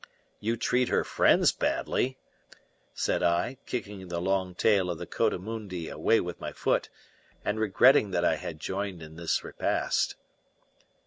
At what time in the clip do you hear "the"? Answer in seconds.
4.07-4.19, 4.97-5.05